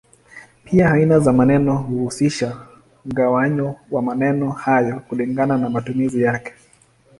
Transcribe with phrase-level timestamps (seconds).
[0.63, 2.67] Pia aina za maneno huhusisha
[3.05, 6.53] mgawanyo wa maneno hayo kulingana na matumizi yake.